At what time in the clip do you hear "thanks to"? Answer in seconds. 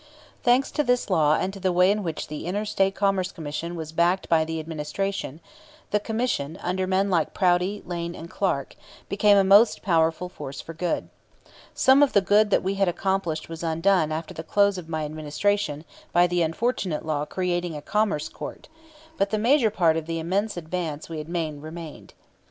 0.41-0.83